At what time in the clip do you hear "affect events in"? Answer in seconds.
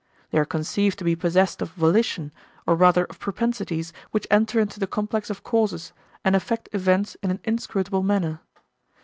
6.35-7.29